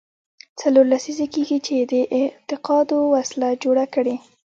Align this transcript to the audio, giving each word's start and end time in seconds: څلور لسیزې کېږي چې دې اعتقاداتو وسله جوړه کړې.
څلور 0.61 0.85
لسیزې 0.93 1.27
کېږي 1.33 1.57
چې 1.65 1.75
دې 1.91 2.01
اعتقاداتو 2.17 2.97
وسله 3.13 3.47
جوړه 3.63 3.85
کړې. 3.93 4.15